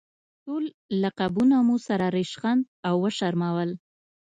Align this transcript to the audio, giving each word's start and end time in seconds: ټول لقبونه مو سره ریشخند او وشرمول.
ټول 0.43 0.63
لقبونه 1.01 1.57
مو 1.67 1.75
سره 1.87 2.05
ریشخند 2.17 2.61
او 2.87 2.95
وشرمول. 3.05 3.69